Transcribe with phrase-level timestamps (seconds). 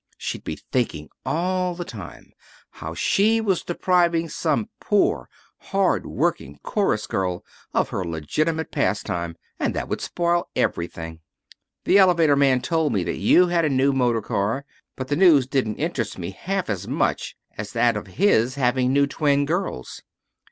[0.17, 2.31] She'd be thinking all the time
[2.71, 9.75] how she was depriving some poor, hard working chorus girl of her legitimate pastime, and
[9.75, 11.19] that would spoil everything.
[11.83, 15.45] The elevator man told me that you had a new motor car, but the news
[15.45, 20.01] didn't interest me half as much as that of his having new twin girls.